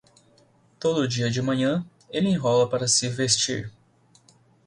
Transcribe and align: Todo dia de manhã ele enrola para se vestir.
Todo 0.79 1.07
dia 1.07 1.29
de 1.29 1.43
manhã 1.43 1.85
ele 2.09 2.27
enrola 2.27 2.67
para 2.67 2.87
se 2.87 3.07
vestir. 3.07 3.71